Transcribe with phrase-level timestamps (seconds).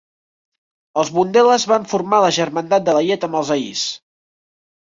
[1.01, 3.85] Els Bundelas van formar la "Germandat de la llet" amb els ahirs.